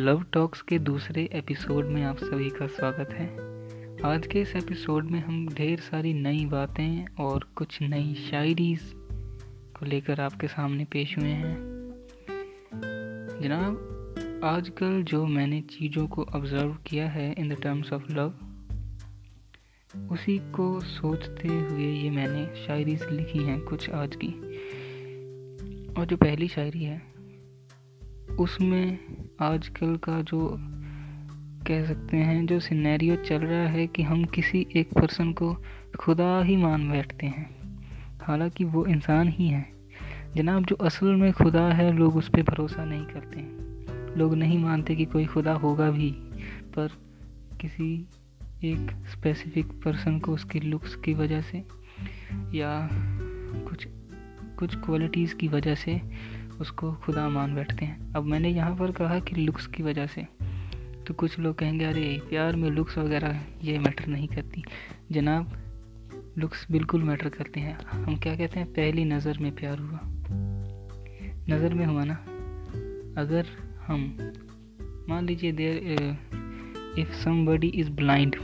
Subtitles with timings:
[0.00, 3.26] Love talks के दूसरे episode में आप सभी का स्वागत है।
[4.12, 8.92] आज के इस एपिसोड में हम ढेर सारी नई बातें और कुछ नई शायरीज
[9.78, 11.56] को लेकर आपके सामने पेश हुए हैं।
[13.42, 13.74] जनाब,
[14.44, 18.34] आजकल जो मैंने चीज़ों को ऑब्ज़र्व किया है in the terms of love
[20.10, 24.28] उसी को सोचते हुए ये मैंने शायरीज लिखी हैं कुछ आज की।
[25.92, 27.09] और जो पहली शायरी है
[28.38, 28.98] उसमें
[29.40, 30.56] आजकल का जो
[31.66, 35.56] कह सकते हैं, जो सिनेरियो चल रहा है कि हम किसी एक पर्सन को
[35.98, 37.56] खुदा ही मान बैठते हैं।
[38.22, 39.72] हालाँकि वो इंसान ही है।
[40.36, 43.70] जनाब, जो असल में खुदा है, लोग उस पर भरोसा नहीं करते।
[44.18, 46.10] लोग नहीं मानते कि कोई खुदा होगा भी,
[46.64, 46.88] पर
[47.60, 48.08] किसी
[48.64, 51.58] एक स्पेसिफिक पर्सन को उसके लुक्स की वजह से
[52.32, 52.88] या
[53.68, 53.88] कुछ
[54.58, 56.00] कुछ क्वालिटीज़ की वजह से
[56.60, 60.26] उसको खुदा मान बैठते हैं। अब मैंने यहाँ पर कहा कि लुक्स की वजह से।
[61.06, 64.64] तो कुछ लोग कहेंगे, अरे, प्यार में लुक्स वगैरह, ये मैटर नहीं करती।
[65.12, 65.52] जनाब,
[66.38, 68.68] लुक्स बिल्कुल मैटर करते हैं। हम क्या कहते हैं?
[68.68, 70.00] पहली नज़र में प्यार हुआ।
[71.56, 72.14] नज़र में हुआ ना?
[73.20, 73.46] अगर
[73.86, 74.32] हम,
[75.08, 75.78] मान लीजिए there
[76.98, 78.36] if somebody is blind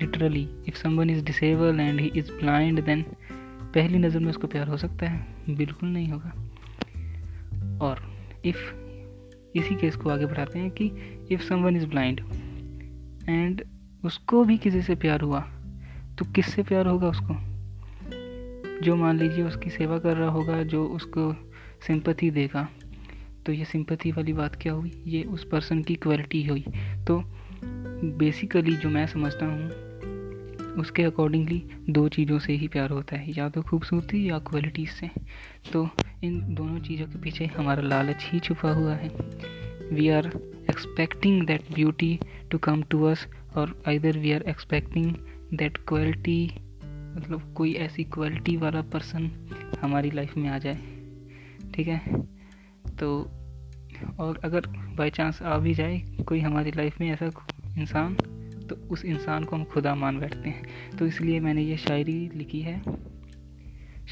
[0.00, 3.02] literally if someone is disable and he is blind then
[3.74, 5.26] पहली नज़र में उसको प्यार हो सकता है?
[5.50, 6.51] बिल्कुल नहीं होगा।
[7.82, 8.02] और
[8.44, 8.70] इफ़
[9.54, 10.86] इसी केस को आगे बढ़ाते हैं कि
[11.30, 12.20] if someone is blind
[13.28, 13.62] and
[14.04, 15.40] उसको भी किसी से प्यार हुआ
[16.18, 17.34] तो किससे प्यार होगा उसको?
[18.82, 21.32] जो मान लीजिए उसकी सेवा कर रहा होगा, जो उसको
[21.86, 22.68] सिंपथी देगा
[23.46, 24.92] तो ये सिंपथी वाली बात क्या हुई?
[25.06, 26.64] ये उस पर्सन की क्वालिटी हुई।
[27.06, 27.22] तो
[28.18, 29.70] बेसिकली जो मैं समझता हूँ
[30.78, 35.10] उसके अकॉर्डिंगली दो चीज़ों से ही प्यार होता है, या तो खूबसूरती या क्वालिटीज़ से।
[35.72, 35.88] तो
[36.24, 39.08] इन दोनों चीज़ों के पीछे हमारा लालच ही छुपा हुआ है।
[39.92, 40.26] We are
[40.70, 42.20] expecting that beauty
[42.50, 43.26] to come to us
[43.56, 45.14] और either we are expecting
[45.54, 46.50] that quality
[47.16, 49.30] मतलब कोई ऐसी क्वालिटी वाला पर्सन
[49.80, 50.78] हमारी लाइफ में आ जाए।
[51.74, 52.22] ठीक है?
[52.98, 53.30] तो
[54.20, 55.98] और अगर बाई चांस आ भी जाए
[56.28, 57.30] कोई हमारी लाइफ में ऐसा
[57.78, 58.16] इंसान
[58.72, 60.62] तो उस इंसान को हम खुदा मान बैठते हैं।
[60.98, 62.82] तो इसलिए मैंने ये शायरी लिखी है।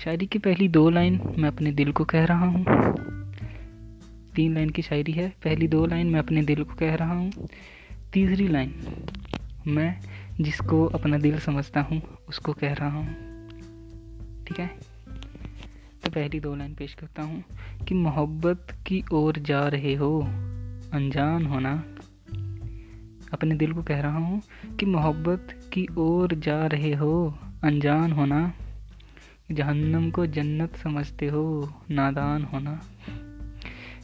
[0.05, 2.65] शायरी की पहली दो लाइन मैं अपने दिल को कह रहा हूँ।
[4.37, 7.33] तीन लाइन की शायरी है, पहली दो लाइन मैं अपने दिल को कह रहा हूँ।
[8.13, 8.75] तीसरी लाइन,
[9.67, 10.01] मैं
[10.41, 13.07] जिसको अपना दिल समझता हूँ, उसको कह रहा हूँ।
[14.45, 14.71] ठीक है?
[16.05, 17.45] तो पहली दो लाइन पेश करता हूँ
[17.89, 20.21] कि मोहब्बत की ओर जा रहे हो,
[20.93, 21.85] अनजान होना
[23.33, 24.43] अपने दिल को कह रहा हूँ
[24.81, 28.53] कि मोहब्बत की ओर जा रहे हो, अनजान होना।
[29.53, 32.81] जहन्नम को जन्नत समझते हो, नादान होना।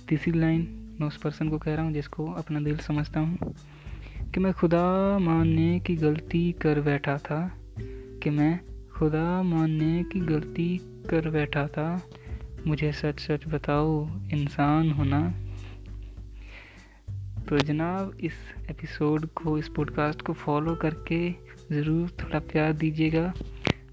[0.09, 3.39] तीसरी लाइन, मैं उस पर्सन को कह रहा हूँ जिसको अपना दिल समझता हूँ
[4.35, 7.53] कि मैं खुदा मानने की गलती कर बैठा था,
[8.23, 8.61] कि मैं
[8.99, 12.03] खुदा मानने की गलती कर बैठा था।
[12.67, 15.35] मुझे सच सच बताओ, इंसान होना।
[17.49, 18.33] तो जनाब, इस
[18.71, 21.19] एपिसोड को, इस पॉडकास्ट को फॉलो करके
[21.73, 23.33] ज़रूर थोड़ा प्यार दीजिएगा।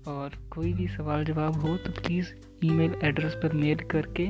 [0.08, 2.28] और कोई भी सवाल जवाब हो तो प्लीज़
[2.64, 4.28] ईमेल एड्रेस पर मेल करके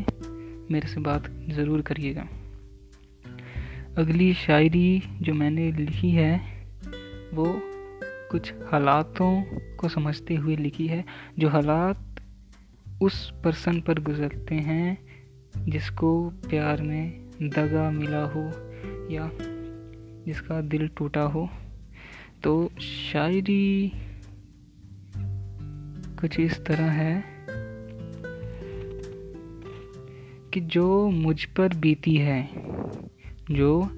[0.71, 2.27] मेरे से बात ज़रूर करिएगा।
[3.97, 6.35] अगली शायरी जो मैंने लिखी है,
[7.33, 7.45] वो
[8.31, 9.31] कुछ हालातों
[9.77, 11.03] को समझते हुए लिखी है,
[11.39, 12.21] जो हालात
[13.01, 16.13] उस पर्सन पर गुजरते हैं जिसको
[16.49, 18.72] प्यार में दगा मिला हो।
[19.15, 19.29] या
[20.25, 21.49] जिसका दिल टूटा हो
[22.43, 23.91] तो शायरी
[26.21, 27.33] कुछ इस तरह है
[30.53, 32.49] कि जो मुझ पर बीती है,
[33.51, 33.89] जो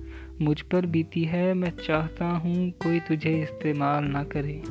[0.42, 4.62] मुझ पर बीती है, मैं चाहता हूँ कोई तुझे इस्तेमाल ना करे।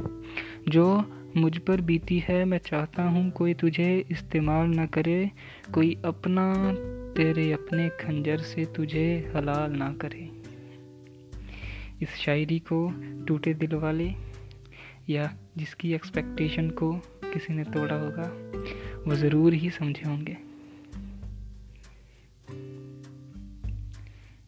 [0.68, 1.04] जो
[1.36, 5.30] मुझ पर बीती है, मैं चाहता हूँ कोई तुझे इस्तेमाल ना करे।
[5.74, 6.74] कोई अपना
[7.16, 10.33] तेरे अपने खंजर से तुझे हलाल ना करे।
[12.02, 12.92] इस शायरी को
[13.24, 14.12] टूटे दिल वाले
[15.08, 16.92] या जिसकी एक्सपेक्टेशन को
[17.24, 18.22] किसी ने तोड़ा होगा,
[19.06, 20.36] वो ज़रूर ही समझे होंगे।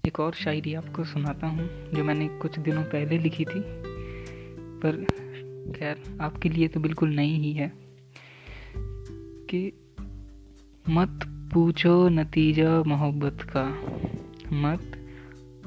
[0.07, 3.61] एक और शायरी आपको सुनाता हूँ, जो मैंने कुछ दिनों पहले लिखी थी,
[4.81, 5.05] पर
[5.79, 7.73] खैर, आपके लिए तो बिल्कुल नई ही है।
[9.51, 9.73] कि
[10.89, 11.21] मत
[11.55, 13.65] पूछो नतीजा मोहब्बत का,
[14.53, 15.03] मत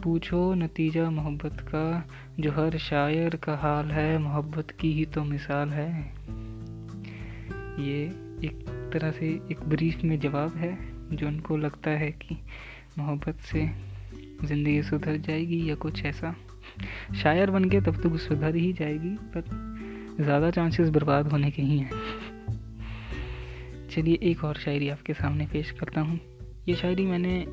[0.03, 2.09] पूछो, नतीजा मोहब्बत का
[2.39, 5.89] जो हर शायर का हाल है, मोहब्बत की ही तो मिसाल है।
[7.79, 8.03] ये
[8.45, 10.77] एक तरह से एक ब्रीफ में जवाब है,
[11.15, 12.37] जो उनको लगता है कि
[12.97, 13.69] मोहब्बत से
[14.45, 16.35] ज़िंदगी सुधर जाएगी या कुछ ऐसा।
[17.23, 19.43] शायर बन के तब तो सुधर ही जाएगी, पर
[20.23, 21.91] ज़्यादा चांसेस बर्बाद होने के ही हैं।
[23.89, 26.19] चलिए एक और शायरी आपके सामने पेश करता हूँ।
[26.69, 27.45] ये शायरी मैंने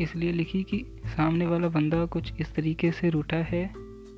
[0.00, 3.74] इसलिए लिखी कि सामने वाला बंदा कुछ इस तरीके से रूठा है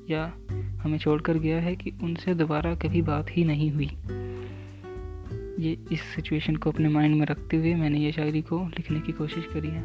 [0.09, 3.89] या हमें छोड़कर गया है कि उनसे दोबारा कभी बात ही नहीं हुई।
[5.59, 9.11] ये इस सिचुएशन को अपने माइंड में रखते हुए मैंने ये शायरी को लिखने की
[9.11, 9.83] कोशिश करी है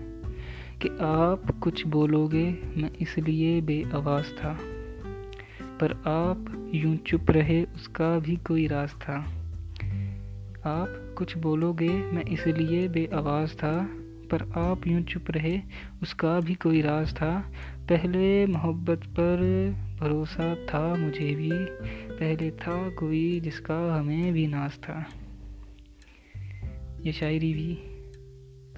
[0.82, 4.58] कि आप कुछ बोलोगे, मैं इसलिए बेआवाज़ था।
[5.80, 9.16] पर आप यूँ चुप रहे, उसका भी कोई राज था।
[10.64, 14.01] आप कुछ बोलोगे, मैं इसलिए बेआवाज़ था।
[14.32, 15.60] पर आप यूँ चुप रहे,
[16.02, 19.36] उसका भी कोई राज था। पहले मोहब्बत पर
[20.00, 21.50] भरोसा था मुझे भी।
[22.12, 25.06] पहले था कोई जिसका हमें भी नाज था।
[27.06, 27.78] ये शायरी भी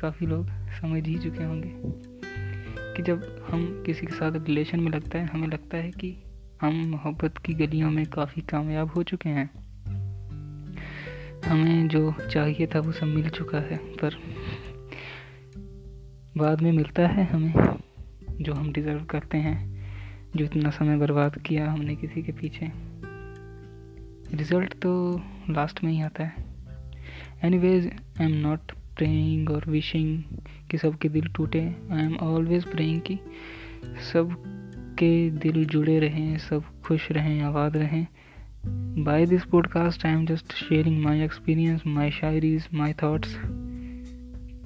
[0.01, 1.73] काफ़ी लोग समझ ही चुके होंगे
[2.95, 6.17] कि जब हम किसी के साथ रिलेशन में लगता है, हमें लगता है कि
[6.63, 9.51] हम मोहब्बत की गलियों में काफ़ी कामयाब हो चुके हैं।
[11.47, 14.15] हमें जो चाहिए था वो सब मिल चुका है, पर
[16.37, 17.55] बाद में मिलता है हमें,
[18.41, 19.85] जो हम डिज़र्व करते हैं,
[20.37, 22.71] जो इतना समय बर्बाद किया हमने किसी के पीछे।
[24.37, 26.45] रिज़ल्ट तो लास्ट में ही आता है।
[27.59, 27.91] Anyways
[28.21, 30.23] I am not praying और विशिंग
[30.71, 33.19] कि सबके दिल टूटे। आई एम ऑलवेज प्रेइंग कि
[34.13, 34.35] सब
[34.99, 38.07] के दिल जुड़े रहें, सब खुश रहें, आबाद रहें।
[39.05, 43.37] By this podcast I am just sharing my experience my shayaris my thoughts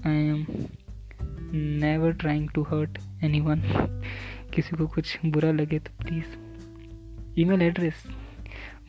[0.07, 0.47] I am
[1.55, 2.99] never trying to hurt
[3.41, 3.63] anyone
[4.55, 8.05] किसी को कुछ बुरा लगे तो प्लीज़ ई मेल एड्रेस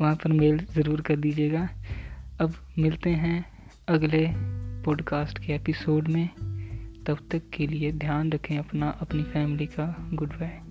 [0.01, 1.69] वहाँ पर मेल ज़रूर कर दीजिएगा।
[2.41, 3.45] अब मिलते हैं
[3.87, 4.25] अगले
[4.83, 6.29] पॉडकास्ट के एपिसोड में।
[7.07, 10.61] तब तक के लिए ध्यान रखें अपना, अपनी फैमिली का। Good bye